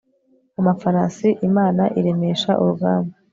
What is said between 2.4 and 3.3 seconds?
urugamba